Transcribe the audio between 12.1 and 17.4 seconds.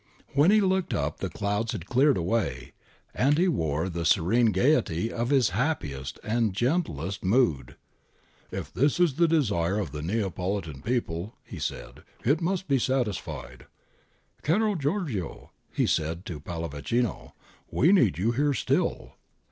'it must be satisfied.' * Caro Giorgio,' he said to Pallavicino,